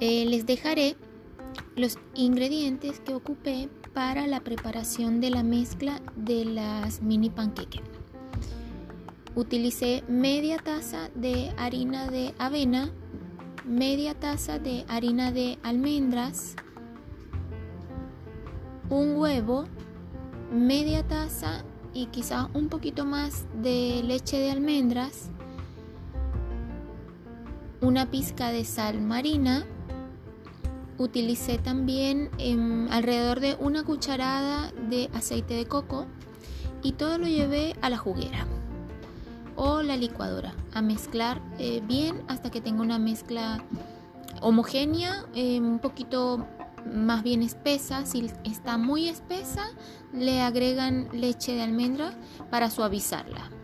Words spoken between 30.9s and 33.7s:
utilicé también em, alrededor de